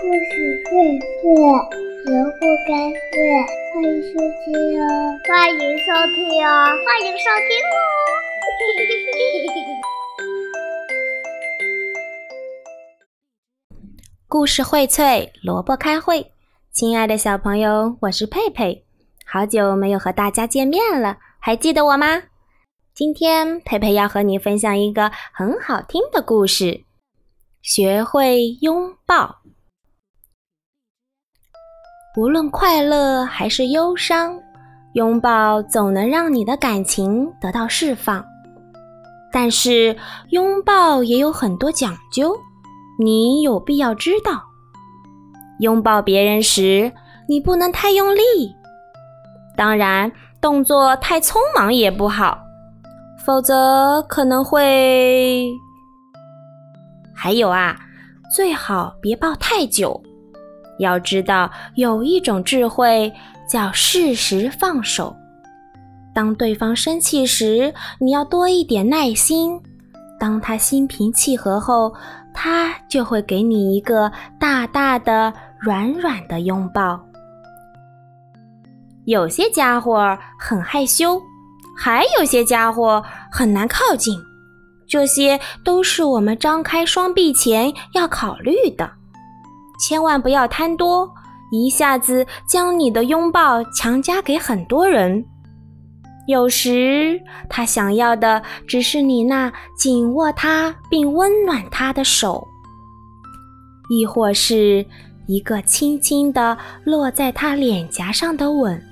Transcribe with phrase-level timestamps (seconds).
[0.00, 1.26] 故事荟萃，
[2.04, 3.18] 萝卜开会，
[3.74, 4.86] 欢迎收听哦！
[5.26, 6.46] 欢迎收听哦！
[6.86, 7.76] 欢迎收听哦！
[14.28, 16.30] 故事荟萃，萝卜开会。
[16.70, 18.84] 亲爱的小朋友，我是佩佩，
[19.26, 22.22] 好久没有和大家见面了，还记得我吗？
[22.94, 26.84] 今天佩佩要和你分享一个很好听的故事，
[27.62, 29.38] 学会拥抱。
[32.16, 34.36] 无论快乐还是忧伤，
[34.94, 38.24] 拥抱总能让你的感情得到释放。
[39.30, 39.96] 但是，
[40.30, 42.34] 拥抱也有很多讲究，
[42.98, 44.42] 你有必要知道。
[45.60, 46.90] 拥抱别人时，
[47.28, 48.20] 你不能太用力，
[49.56, 52.38] 当然，动作太匆忙也不好，
[53.24, 55.46] 否则可能会……
[57.14, 57.76] 还有啊，
[58.34, 60.02] 最好别抱太久。
[60.78, 63.12] 要知道，有一种智慧
[63.48, 65.14] 叫适时放手。
[66.14, 69.60] 当对方生气时，你要多一点耐心；
[70.18, 71.94] 当他心平气和后，
[72.34, 77.00] 他就会给你一个大大的、软软的拥抱。
[79.04, 81.20] 有些家伙很害羞，
[81.76, 84.18] 还有些家伙很难靠近，
[84.86, 88.90] 这些都是我们张开双臂前要考虑的。
[89.78, 91.10] 千万不要贪多，
[91.50, 95.24] 一下子将你的拥抱强加给很多人。
[96.26, 102.46] 有时他想要的只是你那紧握他并温暖他的手，
[103.88, 104.84] 亦或是
[105.26, 108.82] 一个轻轻的落在他脸颊上的吻。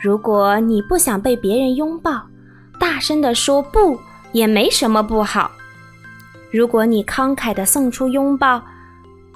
[0.00, 2.22] 如果你不想被别人拥抱，
[2.80, 3.98] 大声的说不
[4.32, 5.50] 也没什么不好。
[6.50, 8.62] 如果你慷慨地送出拥抱，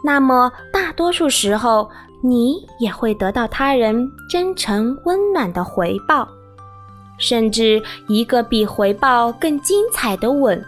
[0.02, 1.90] 那么大多数时候
[2.22, 6.26] 你也会得到他人真诚温暖的回报，
[7.18, 10.64] 甚至一个比回报更精彩的吻。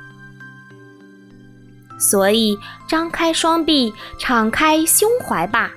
[1.98, 5.70] 所以，张开双臂，敞开胸怀吧，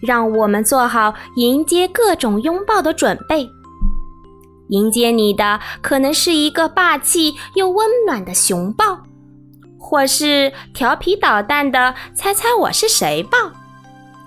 [0.00, 3.50] 让我们做好迎接各种拥抱的准备。
[4.68, 9.00] 迎接你的可能是一个霸气又温暖的熊抱。
[9.88, 13.38] 或是调皮捣蛋的猜猜我是谁抱，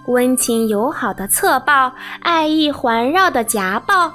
[0.07, 4.11] 温情友好的侧抱，爱意环绕的夹抱，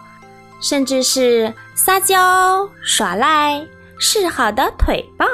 [0.61, 3.65] 甚至是撒娇耍赖
[3.97, 5.25] 示好的腿抱。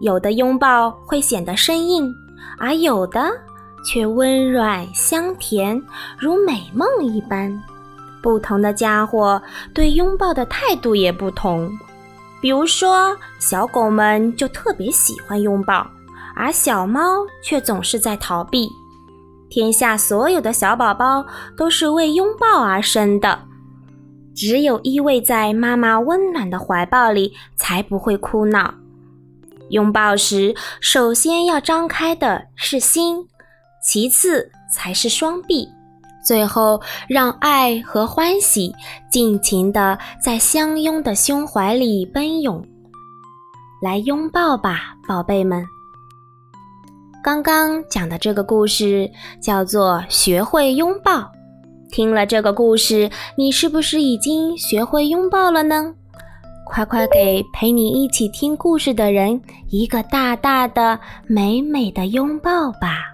[0.00, 2.10] 有的拥抱会显得生硬，
[2.58, 3.30] 而有的
[3.84, 5.78] 却温软香甜，
[6.18, 7.62] 如美梦一般。
[8.22, 9.42] 不同的家伙
[9.74, 11.70] 对拥抱的态度也不同。
[12.42, 15.88] 比如说，小狗们就特别喜欢拥抱，
[16.34, 17.00] 而小猫
[17.40, 18.68] 却总是在逃避。
[19.48, 21.24] 天下所有的小宝宝
[21.56, 23.44] 都是为拥抱而生的，
[24.34, 28.74] 只有依偎在妈妈温暖的怀抱里，才不会哭闹。
[29.70, 33.28] 拥抱时，首先要张开的是心，
[33.80, 35.68] 其次才是双臂。
[36.24, 38.72] 最后，让爱和欢喜
[39.10, 42.64] 尽情地在相拥的胸怀里奔涌。
[43.82, 45.66] 来拥抱吧，宝贝们！
[47.22, 49.10] 刚刚讲的这个故事
[49.40, 51.18] 叫做《学会拥抱》。
[51.90, 55.94] 听了这个故事，你是不是已经学会拥抱了呢？
[56.64, 63.11] 快快给陪你一起听故事的人一个大大的、美美的拥抱吧！